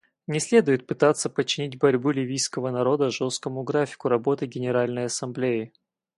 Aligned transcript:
Не 0.25 0.39
следует 0.39 0.87
пытаться 0.87 1.29
подчинить 1.29 1.77
борьбу 1.77 2.09
ливийского 2.09 2.71
народа 2.71 3.11
жесткому 3.11 3.61
графику 3.61 4.09
работы 4.09 4.47
Генеральной 4.47 5.05
Ассамблеи. 5.05 5.73